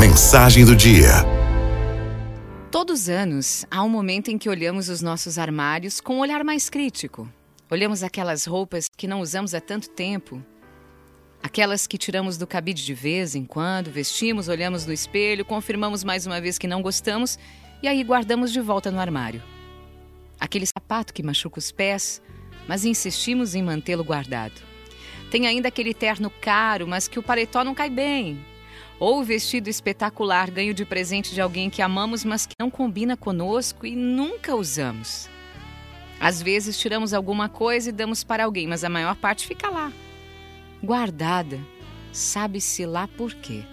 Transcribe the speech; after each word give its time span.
Mensagem 0.00 0.64
do 0.64 0.74
dia. 0.74 1.10
Todos 2.70 3.02
os 3.02 3.08
anos 3.10 3.66
há 3.70 3.82
um 3.82 3.88
momento 3.90 4.30
em 4.30 4.38
que 4.38 4.48
olhamos 4.48 4.88
os 4.88 5.02
nossos 5.02 5.36
armários 5.36 6.00
com 6.00 6.14
um 6.16 6.20
olhar 6.20 6.42
mais 6.42 6.70
crítico. 6.70 7.28
Olhamos 7.70 8.02
aquelas 8.02 8.46
roupas 8.46 8.86
que 8.96 9.06
não 9.06 9.20
usamos 9.20 9.52
há 9.52 9.60
tanto 9.60 9.90
tempo, 9.90 10.42
aquelas 11.42 11.86
que 11.86 11.98
tiramos 11.98 12.38
do 12.38 12.46
cabide 12.46 12.82
de 12.82 12.94
vez 12.94 13.34
em 13.34 13.44
quando, 13.44 13.90
vestimos, 13.90 14.48
olhamos 14.48 14.86
no 14.86 14.92
espelho, 14.94 15.44
confirmamos 15.44 16.02
mais 16.02 16.24
uma 16.24 16.40
vez 16.40 16.56
que 16.56 16.66
não 16.66 16.80
gostamos 16.80 17.38
e 17.82 17.86
aí 17.86 18.02
guardamos 18.02 18.54
de 18.54 18.60
volta 18.62 18.90
no 18.90 19.00
armário. 19.00 19.42
Aquele 20.40 20.64
sapato 20.64 21.12
que 21.12 21.22
machuca 21.22 21.58
os 21.58 21.70
pés, 21.70 22.22
mas 22.66 22.86
insistimos 22.86 23.54
em 23.54 23.62
mantê-lo 23.62 24.02
guardado. 24.02 24.62
Tem 25.30 25.46
ainda 25.46 25.68
aquele 25.68 25.92
terno 25.92 26.30
caro, 26.40 26.88
mas 26.88 27.06
que 27.06 27.18
o 27.18 27.22
paletó 27.22 27.62
não 27.62 27.74
cai 27.74 27.90
bem. 27.90 28.42
Ou 29.00 29.20
o 29.20 29.24
vestido 29.24 29.68
espetacular 29.68 30.50
ganho 30.50 30.74
de 30.74 30.84
presente 30.84 31.34
de 31.34 31.40
alguém 31.40 31.70
que 31.70 31.80
amamos, 31.80 32.22
mas 32.24 32.44
que 32.44 32.54
não 32.60 32.70
combina 32.70 33.16
conosco 33.16 33.86
e 33.86 33.96
nunca 33.96 34.54
usamos. 34.54 35.28
Às 36.20 36.42
vezes 36.42 36.78
tiramos 36.78 37.14
alguma 37.14 37.48
coisa 37.48 37.88
e 37.88 37.92
damos 37.92 38.22
para 38.22 38.44
alguém, 38.44 38.68
mas 38.68 38.84
a 38.84 38.90
maior 38.90 39.16
parte 39.16 39.46
fica 39.46 39.70
lá, 39.70 39.90
guardada, 40.84 41.58
sabe-se 42.12 42.84
lá 42.84 43.08
por 43.08 43.32
quê. 43.32 43.64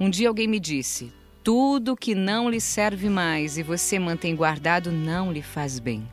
Um 0.00 0.10
dia 0.10 0.26
alguém 0.26 0.48
me 0.48 0.58
disse: 0.58 1.12
tudo 1.44 1.96
que 1.96 2.14
não 2.14 2.48
lhe 2.48 2.60
serve 2.60 3.08
mais 3.08 3.56
e 3.56 3.62
você 3.62 3.98
mantém 4.00 4.34
guardado 4.34 4.90
não 4.90 5.32
lhe 5.32 5.42
faz 5.42 5.78
bem. 5.78 6.08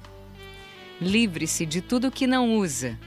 Livre-se 1.02 1.66
de 1.66 1.82
tudo 1.82 2.12
que 2.12 2.28
não 2.28 2.56
usa 2.56 3.00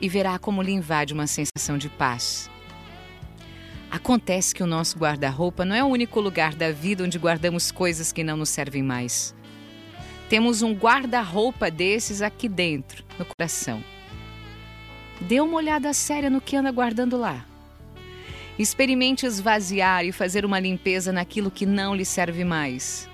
e 0.00 0.08
verá 0.08 0.38
como 0.38 0.62
lhe 0.62 0.72
invade 0.72 1.12
uma 1.12 1.26
sensação 1.26 1.76
de 1.76 1.88
paz. 1.88 2.50
Acontece 3.92 4.54
que 4.54 4.62
o 4.62 4.66
nosso 4.66 4.98
guarda-roupa 4.98 5.66
não 5.66 5.76
é 5.76 5.84
o 5.84 5.86
único 5.86 6.18
lugar 6.18 6.54
da 6.54 6.72
vida 6.72 7.04
onde 7.04 7.18
guardamos 7.18 7.70
coisas 7.70 8.10
que 8.10 8.24
não 8.24 8.38
nos 8.38 8.48
servem 8.48 8.82
mais. 8.82 9.34
Temos 10.30 10.62
um 10.62 10.72
guarda-roupa 10.72 11.70
desses 11.70 12.22
aqui 12.22 12.48
dentro, 12.48 13.04
no 13.18 13.26
coração. 13.26 13.84
Dê 15.20 15.42
uma 15.42 15.58
olhada 15.58 15.92
séria 15.92 16.30
no 16.30 16.40
que 16.40 16.56
anda 16.56 16.72
guardando 16.72 17.18
lá. 17.18 17.44
Experimente 18.58 19.26
esvaziar 19.26 20.06
e 20.06 20.10
fazer 20.10 20.46
uma 20.46 20.58
limpeza 20.58 21.12
naquilo 21.12 21.50
que 21.50 21.66
não 21.66 21.94
lhe 21.94 22.06
serve 22.06 22.44
mais. 22.44 23.06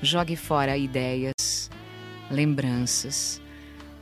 Jogue 0.00 0.36
fora 0.36 0.78
ideias, 0.78 1.70
lembranças, 2.30 3.42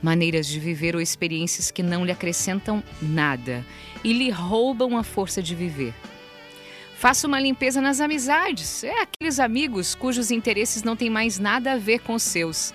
maneiras 0.01 0.47
de 0.47 0.59
viver 0.59 0.95
ou 0.95 1.01
experiências 1.01 1.71
que 1.71 1.83
não 1.83 2.05
lhe 2.05 2.11
acrescentam 2.11 2.83
nada 3.01 3.65
e 4.03 4.13
lhe 4.13 4.29
roubam 4.29 4.97
a 4.97 5.03
força 5.03 5.41
de 5.41 5.55
viver. 5.55 5.93
Faça 6.97 7.27
uma 7.27 7.39
limpeza 7.39 7.79
nas 7.79 7.99
amizades, 8.01 8.83
é 8.83 9.01
aqueles 9.01 9.39
amigos 9.39 9.93
cujos 9.93 10.31
interesses 10.31 10.81
não 10.81 10.95
têm 10.95 11.09
mais 11.09 11.37
nada 11.37 11.73
a 11.73 11.77
ver 11.77 11.99
com 11.99 12.15
os 12.15 12.23
seus. 12.23 12.73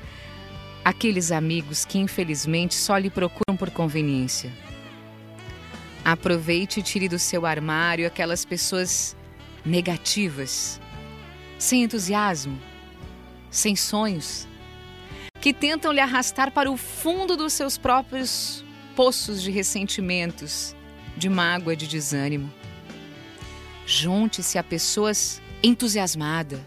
Aqueles 0.85 1.33
amigos 1.33 1.85
que 1.85 1.99
infelizmente 1.99 2.75
só 2.75 2.97
lhe 2.97 3.11
procuram 3.11 3.57
por 3.57 3.71
conveniência. 3.71 4.53
Aproveite 6.05 6.81
e 6.81 6.83
tire 6.83 7.09
do 7.09 7.19
seu 7.19 7.47
armário 7.47 8.07
aquelas 8.07 8.45
pessoas 8.45 9.17
negativas, 9.65 10.81
sem 11.59 11.83
entusiasmo, 11.83 12.59
sem 13.51 13.77
sonhos, 13.77 14.49
que 15.43 15.53
tentam 15.53 15.91
lhe 15.91 15.99
arrastar 15.99 16.53
para 16.53 16.71
o 16.71 16.77
fundo 16.77 17.37
dos 17.37 17.53
seus 17.53 17.77
próprios 17.77 18.65
poços 18.95 19.43
de 19.43 19.51
ressentimentos, 19.51 20.73
de 21.17 21.29
mágoa, 21.29 21.75
de 21.75 21.89
desânimo. 21.89 22.49
Junte-se 23.85 24.57
a 24.57 24.63
pessoas 24.63 25.43
entusiasmadas, 25.61 26.61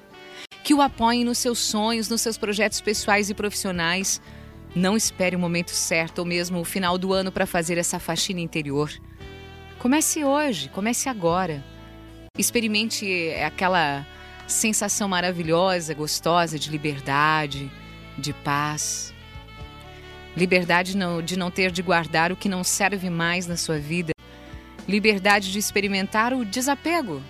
que 0.61 0.73
o 0.73 0.81
apoiem 0.81 1.23
nos 1.23 1.37
seus 1.37 1.57
sonhos, 1.57 2.09
nos 2.09 2.19
seus 2.19 2.37
projetos 2.37 2.81
pessoais 2.81 3.29
e 3.29 3.33
profissionais. 3.33 4.21
Não 4.75 4.97
espere 4.97 5.37
o 5.37 5.39
momento 5.39 5.71
certo 5.71 6.19
ou 6.19 6.25
mesmo 6.25 6.59
o 6.59 6.65
final 6.65 6.97
do 6.97 7.13
ano 7.13 7.31
para 7.31 7.45
fazer 7.45 7.77
essa 7.77 7.97
faxina 7.97 8.41
interior. 8.41 8.91
Comece 9.79 10.25
hoje, 10.25 10.67
comece 10.67 11.07
agora. 11.07 11.63
Experimente 12.37 13.31
aquela 13.35 14.05
sensação 14.45 15.07
maravilhosa, 15.07 15.93
gostosa 15.93 16.59
de 16.59 16.69
liberdade, 16.69 17.71
de 18.17 18.33
paz. 18.33 19.13
Liberdade 20.35 20.95
de 21.23 21.37
não 21.37 21.49
ter 21.49 21.71
de 21.71 21.81
guardar 21.81 22.31
o 22.31 22.35
que 22.35 22.49
não 22.49 22.63
serve 22.63 23.09
mais 23.09 23.47
na 23.47 23.55
sua 23.55 23.79
vida. 23.79 24.11
Liberdade 24.87 25.51
de 25.51 25.59
experimentar 25.59 26.33
o 26.33 26.43
desapego. 26.43 27.21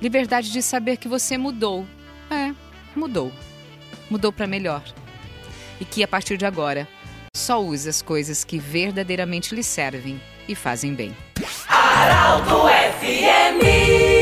Liberdade 0.00 0.50
de 0.50 0.62
saber 0.62 0.96
que 0.96 1.08
você 1.08 1.36
mudou. 1.36 1.86
É, 2.30 2.54
mudou. 2.96 3.32
Mudou 4.08 4.32
para 4.32 4.46
melhor. 4.46 4.82
E 5.80 5.84
que 5.84 6.02
a 6.02 6.08
partir 6.08 6.38
de 6.38 6.46
agora 6.46 6.88
só 7.36 7.62
use 7.62 7.88
as 7.88 8.02
coisas 8.02 8.44
que 8.44 8.58
verdadeiramente 8.58 9.54
lhe 9.54 9.62
servem 9.62 10.20
e 10.48 10.54
fazem 10.54 10.94
bem. 10.94 11.14
Araldo 11.68 12.64
FMI 12.98 14.17